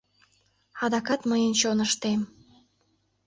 [0.83, 2.21] Адакат мыйын чоныштем